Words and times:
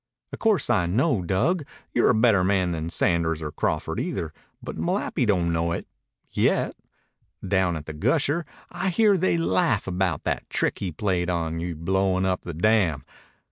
"O' 0.33 0.37
course 0.37 0.67
I 0.67 0.87
know, 0.87 1.21
Dug, 1.21 1.63
you're 1.93 2.09
a 2.09 2.15
better 2.15 2.43
man 2.43 2.71
than 2.71 2.89
Sanders 2.89 3.39
or 3.39 3.51
Crawford 3.51 3.99
either, 3.99 4.33
but 4.59 4.75
Malapi 4.75 5.27
don't 5.27 5.53
know 5.53 5.73
it 5.73 5.87
yet. 6.31 6.75
Down 7.47 7.75
at 7.75 7.85
the 7.85 7.93
Gusher 7.93 8.43
I 8.71 8.89
hear 8.89 9.15
they 9.15 9.37
laugh 9.37 9.85
about 9.85 10.23
that 10.23 10.49
trick 10.49 10.79
he 10.79 10.91
played 10.91 11.29
on 11.29 11.59
you 11.59 11.75
blowin' 11.75 12.25
up 12.25 12.41
the 12.41 12.55
dam. 12.55 13.05